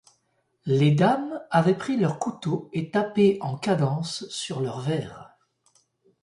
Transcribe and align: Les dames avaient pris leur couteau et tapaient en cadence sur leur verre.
Les 0.65 0.89
dames 0.89 1.39
avaient 1.51 1.77
pris 1.77 1.95
leur 1.95 2.17
couteau 2.17 2.71
et 2.73 2.89
tapaient 2.89 3.37
en 3.41 3.55
cadence 3.55 4.27
sur 4.29 4.59
leur 4.59 4.79
verre. 4.79 5.37